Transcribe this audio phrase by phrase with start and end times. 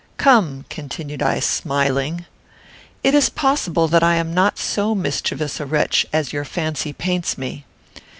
[0.17, 2.25] Come," continued I, smiling,
[3.03, 7.37] "it is possible that I am not so mischievous a wretch as your fancy paints
[7.37, 7.65] me.